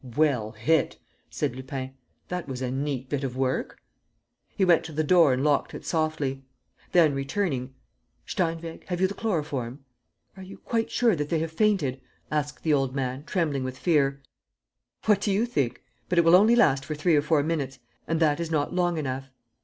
"Well 0.17 0.53
hit!" 0.53 0.97
said 1.29 1.55
Lupin. 1.55 1.93
"That 2.27 2.47
was 2.47 2.63
a 2.63 2.71
neat 2.71 3.07
bit 3.07 3.23
of 3.23 3.37
work." 3.37 3.77
He 4.49 4.65
went 4.65 4.83
to 4.85 4.91
the 4.91 5.03
door 5.03 5.31
and 5.31 5.43
locked 5.43 5.75
it 5.75 5.85
softly. 5.85 6.41
Then 6.91 7.13
returning: 7.13 7.75
"Steinweg, 8.25 8.83
have 8.87 8.99
you 8.99 9.05
the 9.05 9.13
chloroform?" 9.13 9.85
"Are 10.35 10.41
you 10.41 10.57
quite 10.57 10.89
sure 10.89 11.15
that 11.15 11.29
they 11.29 11.37
have 11.37 11.51
fainted?" 11.51 12.01
asks 12.31 12.63
the 12.63 12.73
old 12.73 12.95
man, 12.95 13.25
trembling 13.25 13.63
with 13.63 13.77
fear. 13.77 14.23
"What 15.05 15.21
do 15.21 15.31
you 15.31 15.45
think! 15.45 15.83
But 16.09 16.17
it 16.17 16.23
will 16.25 16.35
only 16.35 16.55
last 16.55 16.83
for 16.83 16.95
three 16.95 17.15
or 17.15 17.21
four 17.21 17.43
minutes.... 17.43 17.77
And 18.07 18.19
that 18.19 18.39
is 18.39 18.49
not 18.49 18.73
long 18.73 18.97
enough." 18.97 19.29